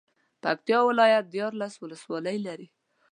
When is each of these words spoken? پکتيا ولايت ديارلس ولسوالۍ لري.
پکتيا 0.43 0.79
ولايت 0.89 1.25
ديارلس 1.33 1.73
ولسوالۍ 1.79 2.37
لري. 2.47 2.67